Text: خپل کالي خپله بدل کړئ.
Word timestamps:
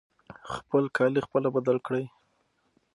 خپل 0.53 0.83
کالي 0.97 1.21
خپله 1.27 1.47
بدل 1.55 1.77
کړئ. 1.87 2.05